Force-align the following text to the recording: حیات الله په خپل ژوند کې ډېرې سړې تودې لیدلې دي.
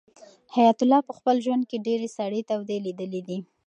حیات 0.55 0.77
الله 0.83 0.99
په 1.07 1.13
خپل 1.17 1.35
ژوند 1.45 1.63
کې 1.69 1.83
ډېرې 1.87 2.07
سړې 2.17 2.41
تودې 2.49 2.77
لیدلې 2.85 3.21
دي. 3.27 3.37